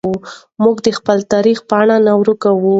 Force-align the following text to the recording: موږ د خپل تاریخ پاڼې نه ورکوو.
موږ 0.63 0.77
د 0.85 0.87
خپل 0.97 1.17
تاریخ 1.33 1.57
پاڼې 1.69 1.97
نه 2.05 2.13
ورکوو. 2.19 2.69